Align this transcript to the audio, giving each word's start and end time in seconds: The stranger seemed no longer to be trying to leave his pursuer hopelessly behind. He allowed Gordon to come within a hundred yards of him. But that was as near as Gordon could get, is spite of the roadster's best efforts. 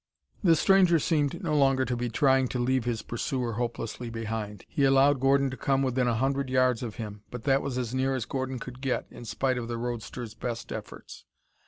The 0.43 0.55
stranger 0.55 0.97
seemed 0.97 1.43
no 1.43 1.55
longer 1.55 1.85
to 1.85 1.95
be 1.95 2.09
trying 2.09 2.47
to 2.47 2.57
leave 2.57 2.85
his 2.85 3.03
pursuer 3.03 3.53
hopelessly 3.53 4.09
behind. 4.09 4.65
He 4.67 4.83
allowed 4.83 5.19
Gordon 5.19 5.51
to 5.51 5.57
come 5.57 5.83
within 5.83 6.07
a 6.07 6.15
hundred 6.15 6.49
yards 6.49 6.81
of 6.81 6.95
him. 6.95 7.21
But 7.29 7.43
that 7.43 7.61
was 7.61 7.77
as 7.77 7.93
near 7.93 8.15
as 8.15 8.25
Gordon 8.25 8.57
could 8.57 8.81
get, 8.81 9.05
is 9.11 9.29
spite 9.29 9.59
of 9.59 9.67
the 9.67 9.77
roadster's 9.77 10.33
best 10.33 10.71
efforts. 10.71 11.25